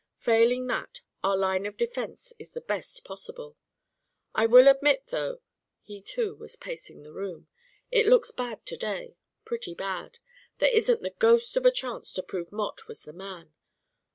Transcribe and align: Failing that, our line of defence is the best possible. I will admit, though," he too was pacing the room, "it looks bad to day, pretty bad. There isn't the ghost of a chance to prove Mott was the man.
Failing 0.17 0.65
that, 0.65 1.01
our 1.23 1.37
line 1.37 1.67
of 1.67 1.77
defence 1.77 2.33
is 2.39 2.49
the 2.53 2.61
best 2.61 3.03
possible. 3.05 3.55
I 4.33 4.47
will 4.47 4.67
admit, 4.67 5.05
though," 5.09 5.41
he 5.83 6.01
too 6.01 6.33
was 6.33 6.55
pacing 6.55 7.03
the 7.03 7.13
room, 7.13 7.47
"it 7.91 8.07
looks 8.07 8.31
bad 8.31 8.65
to 8.65 8.77
day, 8.77 9.15
pretty 9.45 9.75
bad. 9.75 10.17
There 10.57 10.75
isn't 10.75 11.03
the 11.03 11.11
ghost 11.19 11.55
of 11.55 11.67
a 11.67 11.71
chance 11.71 12.13
to 12.13 12.23
prove 12.23 12.51
Mott 12.51 12.87
was 12.87 13.03
the 13.03 13.13
man. 13.13 13.53